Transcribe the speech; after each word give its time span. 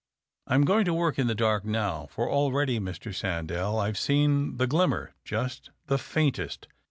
I'm 0.47 0.63
going 0.65 0.85
to 0.85 0.95
work 0.95 1.19
in 1.19 1.27
the 1.27 1.35
dark 1.35 1.63
now, 1.63 2.07
for 2.09 2.27
already, 2.27 2.79
Mr. 2.79 3.13
Sandell, 3.13 3.79
I've 3.79 3.99
seen 3.99 4.57
the 4.57 4.65
glimmer— 4.65 5.13
^just 5.27 5.69
the 5.85 5.99
faintest. 5.99 6.67